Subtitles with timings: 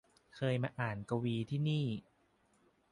[0.35, 1.85] เคยมาอ่านกวีที่นี่